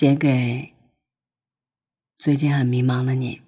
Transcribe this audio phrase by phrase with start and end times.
[0.00, 0.74] 写给
[2.18, 3.40] 最近很迷茫的你。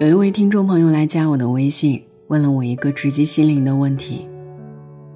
[0.00, 4.28] 有一位听众朋友来加我的微信，问了我一个直击心灵的问题。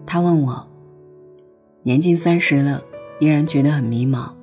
[0.07, 0.67] 他问我：
[1.83, 2.83] 年近三十了，
[3.21, 4.35] 依然觉得很迷茫，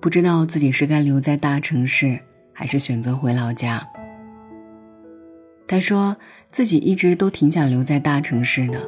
[0.00, 2.18] 不知道自己是该留在大城市，
[2.52, 3.88] 还是选择回老家。
[5.68, 6.16] 他说
[6.52, 8.78] 自己一直都挺想留在大城市的，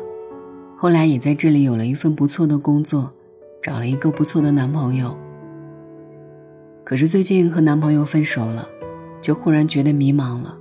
[0.76, 3.10] 后来也在这里有了一份不错的工作，
[3.62, 5.16] 找了一个不错的男朋友。
[6.84, 8.68] 可是最近和男朋友分手了，
[9.22, 10.54] 就忽然觉得迷茫了，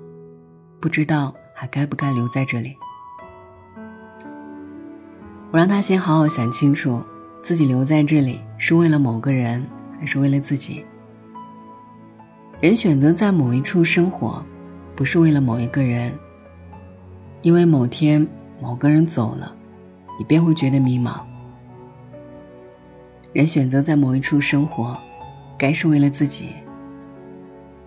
[0.79, 2.73] 不知道还该不该留在这里。
[5.51, 7.03] 我让他先好好想清楚，
[7.41, 9.61] 自己留在这里是为了某个人，
[9.99, 10.85] 还是为了自己。
[12.61, 14.41] 人选择在某一处生活。
[14.95, 16.13] 不是为了某一个人，
[17.43, 18.25] 因为某天
[18.59, 19.53] 某个人走了，
[20.17, 21.19] 你便会觉得迷茫。
[23.33, 24.97] 人选择在某一处生活，
[25.57, 26.49] 该是为了自己，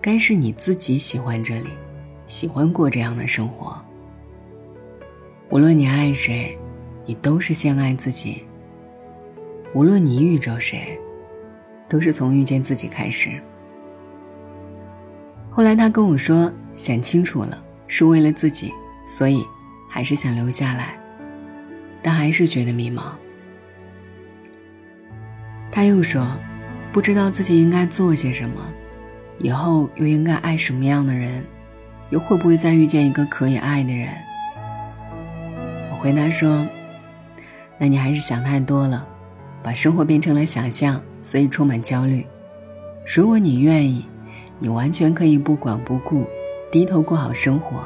[0.00, 1.70] 该是你自己喜欢这里，
[2.26, 3.76] 喜欢过这样的生活。
[5.48, 6.56] 无论你爱谁，
[7.06, 8.44] 你都是先爱自己。
[9.74, 10.98] 无论你遇着谁，
[11.88, 13.40] 都是从遇见自己开始。
[15.50, 16.52] 后来他跟我说。
[16.76, 18.70] 想清楚了，是为了自己，
[19.06, 19.46] 所以
[19.88, 20.98] 还是想留下来，
[22.02, 23.02] 但还是觉得迷茫。
[25.70, 26.26] 他又说，
[26.92, 28.60] 不知道自己应该做些什么，
[29.38, 31.44] 以后又应该爱什么样的人，
[32.10, 34.08] 又会不会再遇见一个可以爱的人？
[35.92, 36.66] 我回答说，
[37.78, 39.06] 那你还是想太多了，
[39.62, 42.26] 把生活变成了想象，所以充满焦虑。
[43.14, 44.04] 如果你愿意，
[44.58, 46.26] 你完全可以不管不顾。
[46.72, 47.84] 低头过好生活，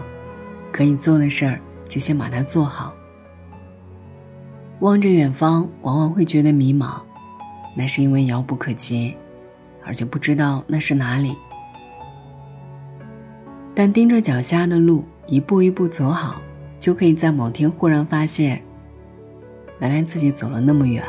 [0.72, 2.94] 可以做的事儿就先把它做好。
[4.80, 7.00] 望着远方，往往会觉得迷茫，
[7.76, 9.14] 那是因为遥不可及，
[9.84, 11.36] 而且不知道那是哪里。
[13.74, 16.40] 但盯着脚下的路，一步一步走好，
[16.78, 18.62] 就可以在某天忽然发现，
[19.80, 21.04] 原来自己走了那么远。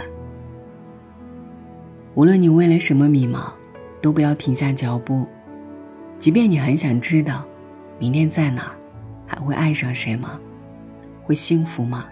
[2.14, 3.52] 无论你为了什么迷茫，
[4.02, 5.26] 都不要停下脚步，
[6.20, 7.46] 即便你很想知道。
[8.00, 8.76] 明天在哪，儿
[9.44, 10.40] 会爱上谁吗？
[11.24, 12.06] 会幸福吗？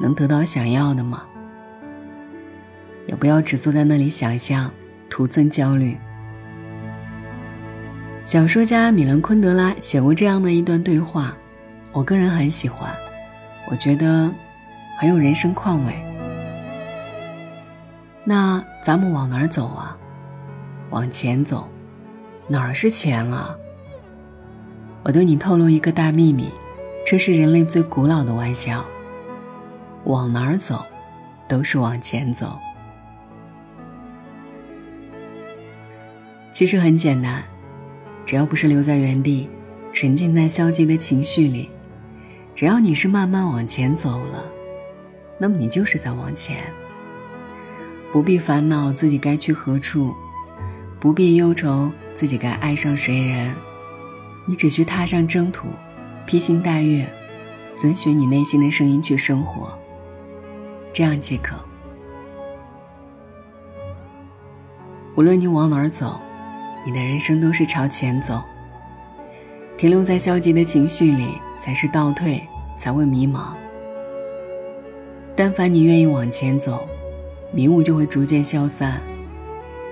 [0.00, 1.22] 能得到想要的吗？
[3.06, 4.70] 也不要只坐在那里想象，
[5.08, 5.96] 徒增焦虑。
[8.24, 11.32] 小说家米兰昆德拉写过这样的一段对话，
[11.92, 12.90] 我个人很喜欢，
[13.70, 14.28] 我觉得
[14.98, 15.94] 很有人生况味。
[18.24, 19.96] 那咱们往哪儿走啊？
[20.90, 21.68] 往前走，
[22.48, 23.56] 哪儿是钱啊？
[25.06, 26.50] 我对你透露一个大秘密，
[27.06, 28.84] 这是人类最古老的玩笑。
[30.02, 30.84] 往哪儿走，
[31.46, 32.58] 都是往前走。
[36.50, 37.40] 其实很简单，
[38.24, 39.48] 只要不是留在原地，
[39.92, 41.70] 沉浸在消极的情绪里，
[42.52, 44.42] 只要你是慢慢往前走了，
[45.38, 46.58] 那么你就是在往前。
[48.10, 50.12] 不必烦恼自己该去何处，
[50.98, 53.54] 不必忧愁自己该爱上谁人。
[54.46, 55.66] 你只需踏上征途，
[56.24, 57.06] 披星戴月，
[57.74, 59.76] 遵循你内心的声音去生活，
[60.92, 61.56] 这样即可。
[65.16, 66.20] 无论你往哪儿走，
[66.84, 68.40] 你的人生都是朝前走。
[69.76, 71.26] 停留在消极的情绪里，
[71.58, 72.40] 才是倒退，
[72.78, 73.48] 才会迷茫。
[75.34, 76.86] 但凡你愿意往前走，
[77.52, 79.02] 迷雾就会逐渐消散，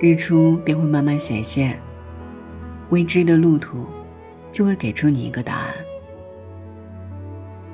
[0.01, 1.79] 日出便会慢慢显现，
[2.91, 3.85] 未知的路途。
[4.55, 5.75] 就会给出你一个答案。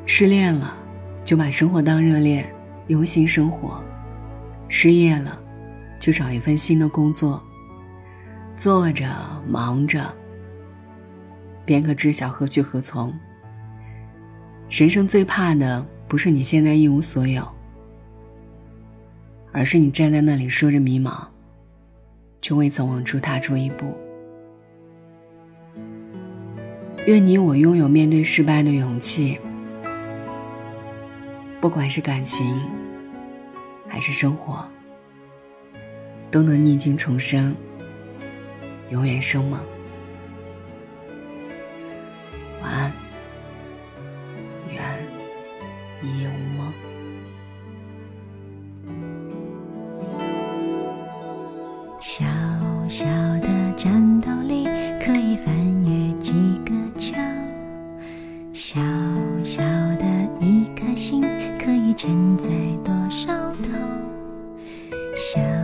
[0.06, 0.74] 失恋了，
[1.22, 2.50] 就把生活当热恋，
[2.86, 3.68] 用心生活；
[4.66, 5.38] 失业了，
[5.98, 7.42] 就找一份新的工作，
[8.56, 9.06] 做着
[9.46, 10.10] 忙着，
[11.66, 13.12] 便可知晓何去何从。
[14.70, 17.47] 人生最怕的不是你现在一无所有，
[19.53, 21.27] 而是你站在那里说着迷茫，
[22.41, 23.94] 却未曾往出踏出一步。
[27.06, 29.38] 愿你我拥有面对失败的勇气，
[31.60, 32.60] 不管是感情
[33.88, 34.68] 还是生活，
[36.30, 37.56] 都能逆境重生，
[38.91, 39.58] 永远生猛。
[42.62, 42.92] 晚安，
[44.70, 44.80] 愿
[46.03, 46.72] 一夜无梦。
[51.98, 52.24] 小
[52.88, 53.06] 小
[65.20, 65.59] 想。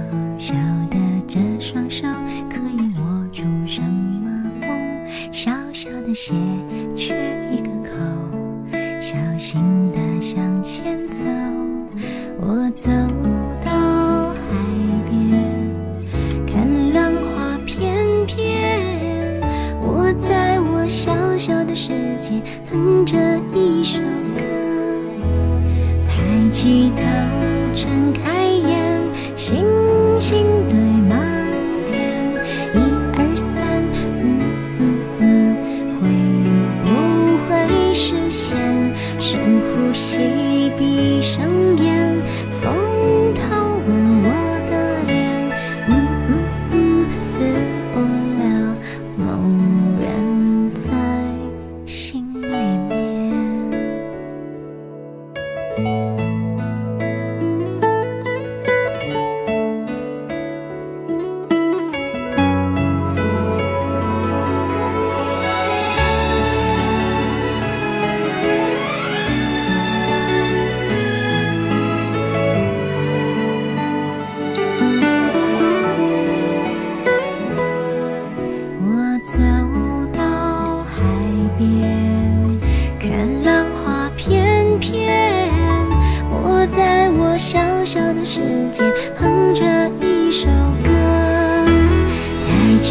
[30.18, 30.85] 心的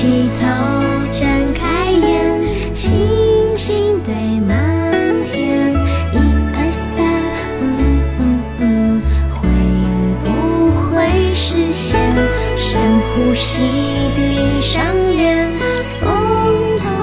[0.06, 0.46] 起头，
[1.12, 4.92] 睁开眼，星星堆满
[5.24, 5.74] 天，
[6.14, 6.18] 一
[6.54, 7.04] 二三，
[7.60, 7.66] 嗯
[8.20, 8.24] 嗯
[8.60, 9.02] 嗯，
[9.34, 9.34] 会
[10.24, 11.98] 不会实现？
[12.56, 12.80] 深
[13.16, 13.64] 呼吸，
[14.16, 14.86] 闭上
[15.16, 15.50] 眼，
[16.00, 16.95] 风。